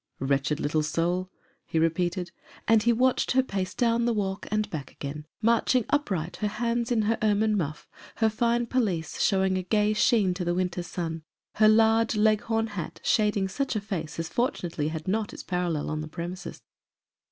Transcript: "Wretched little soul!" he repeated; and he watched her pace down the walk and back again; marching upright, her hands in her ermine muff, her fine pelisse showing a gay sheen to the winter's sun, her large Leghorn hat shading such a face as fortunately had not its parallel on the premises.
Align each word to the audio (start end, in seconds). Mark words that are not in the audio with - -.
"Wretched 0.19 0.59
little 0.59 0.81
soul!" 0.81 1.29
he 1.71 1.77
repeated; 1.77 2.31
and 2.67 2.81
he 2.81 2.91
watched 2.91 3.33
her 3.33 3.43
pace 3.43 3.75
down 3.75 4.05
the 4.05 4.13
walk 4.15 4.47
and 4.49 4.67
back 4.71 4.91
again; 4.91 5.27
marching 5.43 5.85
upright, 5.91 6.37
her 6.37 6.47
hands 6.47 6.91
in 6.91 7.03
her 7.03 7.19
ermine 7.21 7.55
muff, 7.55 7.87
her 8.15 8.27
fine 8.27 8.65
pelisse 8.65 9.19
showing 9.21 9.59
a 9.59 9.61
gay 9.61 9.93
sheen 9.93 10.33
to 10.33 10.43
the 10.43 10.55
winter's 10.55 10.87
sun, 10.87 11.21
her 11.57 11.67
large 11.69 12.15
Leghorn 12.15 12.69
hat 12.73 12.99
shading 13.03 13.47
such 13.47 13.75
a 13.75 13.79
face 13.79 14.17
as 14.17 14.27
fortunately 14.27 14.87
had 14.87 15.07
not 15.07 15.33
its 15.35 15.43
parallel 15.43 15.87
on 15.87 16.01
the 16.01 16.07
premises. 16.07 16.63